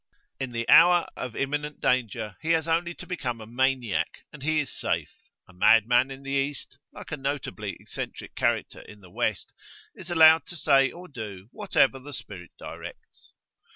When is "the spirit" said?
11.99-12.49